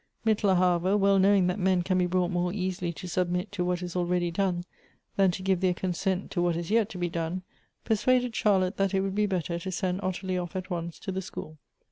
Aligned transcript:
Mittler, 0.25 0.57
however, 0.57 0.97
well 0.97 1.19
knowing 1.19 1.45
that 1.45 1.59
men 1.59 1.83
can 1.83 1.99
be 1.99 2.07
brought 2.07 2.31
more 2.31 2.51
easily 2.51 2.91
to 2.91 3.07
submit 3.07 3.51
to 3.51 3.63
what 3.63 3.83
is 3.83 3.95
already 3.95 4.31
done, 4.31 4.63
than 5.15 5.29
to 5.29 5.43
give 5.43 5.59
their 5.61 5.75
consent 5.75 6.31
to 6.31 6.41
what 6.41 6.55
is 6.55 6.71
yet 6.71 6.89
to 6.89 6.97
be 6.97 7.07
done, 7.07 7.43
persuaded 7.85 8.35
Charlotte 8.35 8.77
that 8.77 8.95
it 8.95 9.01
would 9.01 9.13
be 9.13 9.27
better 9.27 9.59
to 9.59 9.71
send 9.71 10.01
Ottilie 10.01 10.39
off 10.39 10.55
at 10.55 10.71
once 10.71 10.97
to 10.97 11.11
the 11.11 11.21
school. 11.21 11.59